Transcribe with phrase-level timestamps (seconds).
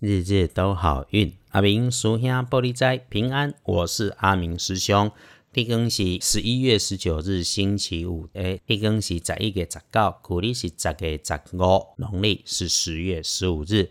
[0.00, 1.30] 日日都好运。
[1.50, 5.12] 阿明属下玻璃斋平安，我是阿明师兄。
[5.52, 13.90] 地更是十一月十九日星期五，诶，地更是十一月十九，古历是十月十五，农历是十月十五日。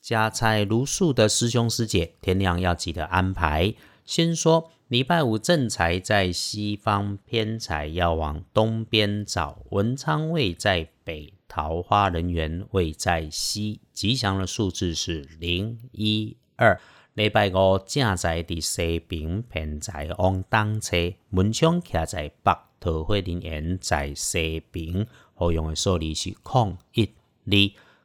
[0.00, 3.74] 家财如数的师兄师姐，天亮要记得安排。
[4.06, 9.58] 先说礼拜五正财在西方，偏财要往东边找。
[9.68, 11.34] 文昌位在北。
[11.52, 16.80] 桃花人缘位在西，吉祥的数字是零一二。
[17.12, 25.06] 礼拜五正在伫西平平在往东车，门窗徛在北，桃花人缘在西平。
[25.34, 27.10] 好用的数字是空一
[27.44, 27.52] 二。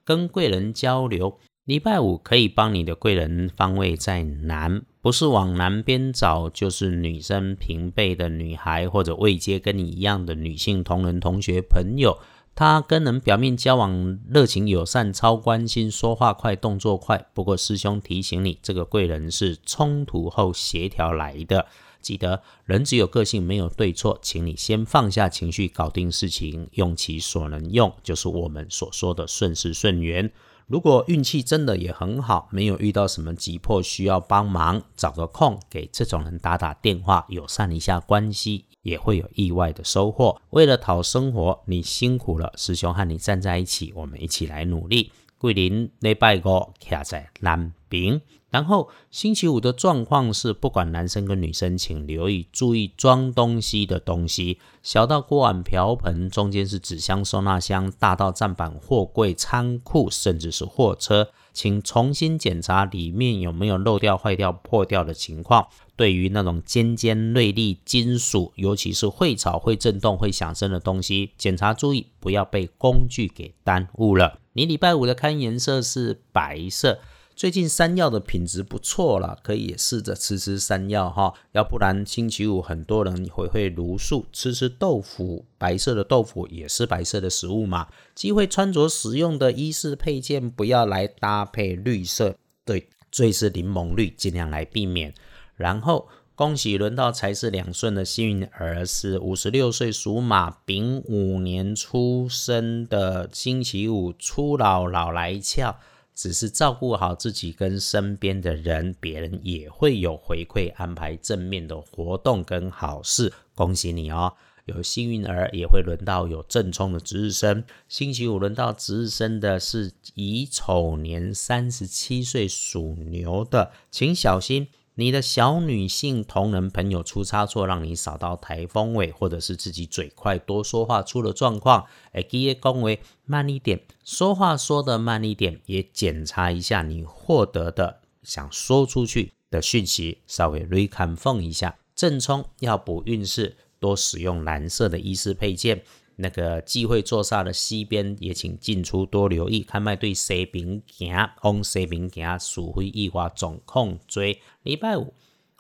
[0.04, 12.20] 跟贵人交流，礼拜五可以帮你的贵人方位在南，不是往南边找，就是女生平辈的女孩，或者未接跟你一样的女性同仁、同学、朋友。
[12.56, 17.28] 他跟人表面交往热情友善，超关心，说话快，动作快。
[17.34, 21.68] 不过师兄提醒你，这个贵人是冲突后协调来的。
[22.02, 30.32] 记得人只有个性，没有对错，请你先放下情绪，搞定事情，用其所能用，就是我们所说的顺势顺缘。
[30.68, 38.66] 如果运气真的也很好，没有遇到什么急迫需要帮忙，找个空给这种人打打电话，友善一下关系。
[38.86, 40.40] 也会有意外的收获。
[40.52, 45.12] 为了讨生活，你辛苦了，师兄和你站在一起，我们一起来努力。
[45.46, 65.68] 桂林礼拜五卡在南边，然后星期五的状况是，不管男生跟女生，请留意注意装东西的东西，小到锅碗瓢盆，中间是纸箱、收纳箱，大到站板、货柜、仓库，甚至是货车，请重新检查里面有没有漏掉、坏掉、破掉的情况。
[65.96, 74.40] 对于那种尖尖锐利金属，尤其是会吵、会震动、会响声的东西，检查注意，不要被工具给耽误了。
[74.52, 77.00] 你礼拜五的看颜色是白色，
[77.36, 81.34] 最近山药的品质不错了，可以试着吃吃山药哈。
[81.52, 87.90] 要不然星期五很多人会会茹素，吃吃豆腐，白色的豆腐也是白色的食物嘛。
[88.16, 95.14] 机会穿着使用的衣饰配件，不要来搭配绿色，对，最是柠檬绿，尽量来避免。
[95.58, 105.76] 然后恭喜轮到财是两顺的幸运儿是五十六岁属马丙午年出生的星期五初老老来俏，
[106.16, 114.34] 只是照顾好自己跟身边的人，别人也会有回馈，安排正面的活动跟好事，恭喜你哦！
[114.64, 124.70] 有幸运儿也会轮到有正冲的值日生，星期五轮到值日生的是乙丑年三十七岁属牛的，请小心。
[124.98, 141.76] 你的小女性同仁朋友出差错，让你扫到台风尾，或者是自己嘴快多说话出了状况，哎，记得恭维慢一点，说话说的慢一点，也检查一下你获得的想说出去的讯息，稍微 reconfirm 一下。
[141.94, 145.84] 正冲要补运势，多使用蓝色的衣饰配件。
[146.18, 154.42] 那个忌讳坐煞的西边，也请进出多留意，看卖对西边行，往西边行，鼠会意外总控追。
[154.64, 155.14] 礼拜五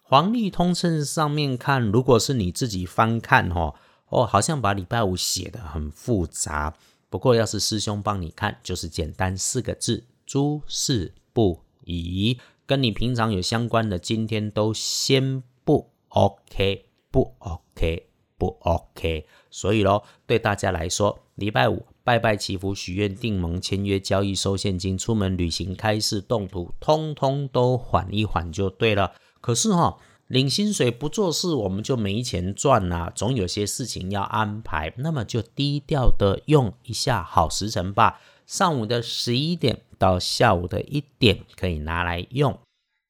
[0.03, 3.75] 黄历通称上面看，如果是你自己翻看哦，
[4.09, 6.75] 哦，好像把礼拜五写的很复杂。
[7.09, 12.39] 不过要是师兄帮你看，就是简单四个字：诸事不宜。
[12.67, 18.07] 跟你平常有相关的，今天都先不 OK，不 OK，
[18.37, 19.25] 不 OK。
[19.49, 29.13] 所以咯，对大家来说，礼拜五拜拜祈福、许愿、订盟、签约、交易、收现金、出门旅行、开市动土，通通都缓一缓就对了。
[29.41, 29.97] 可是哈，
[30.27, 38.19] 领薪水不做事，我们就没钱赚呐，总有些事情要安排，那么就低调的用一下好时辰吧。
[38.45, 42.59] 上午的十一点到下午的一点可以拿来用。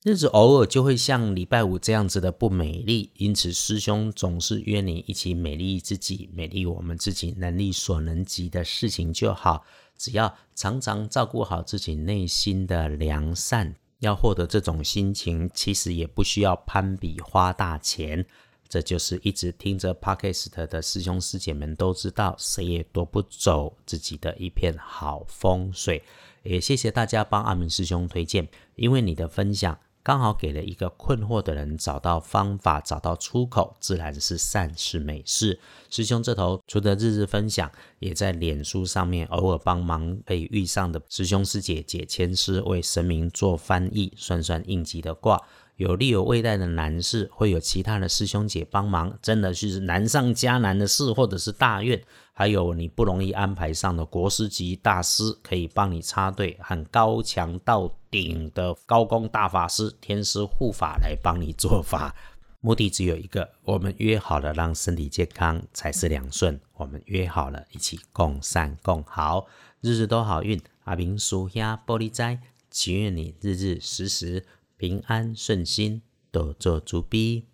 [0.05, 9.65] 日子偶尔就会像礼拜五这样子的不美丽，因此师兄总是约你一起美丽自己，美丽我们自己能力所能及的事情就好。
[9.97, 18.23] 只要常常照顾好自己内心的良善，要获得这种心情，其实也不需要攀比花大钱。
[18.69, 26.03] 这就是一直听着 Podcast 的师兄师姐们都知道，谁也夺不走自己的一片好风水。
[26.43, 29.75] 也谢谢大家帮阿明师兄推荐，因为你的分享。
[30.05, 35.59] 刚好给了一个困惑的人找到方法，找到出口，自然是善事美事。
[35.89, 45.41] 师兄这头除了日日分享，也在脸书上面偶尔帮忙可以遇上的师兄师姐解签师，为神明做翻译，算算应急的卦。
[45.77, 52.01] 有利有未带的难事，会有其他的师兄姐帮忙，真的是难上加难的事，或者是大愿，
[52.31, 62.15] 还有你不容易安排上的国师级大师，可以帮你插队，很高强到顶的高功大法师、天师护法来帮你做法。
[62.61, 66.59] 目的只有一个，我们约好了让身体健康，才是两顺。
[66.75, 69.45] 我们约好了一起共善共好，
[69.81, 70.59] 日日都好运。
[70.85, 72.39] 阿明叔兄玻璃斋，
[72.71, 74.45] 祈愿你日日时时。
[74.87, 77.45] 平安顺心，多做主逼。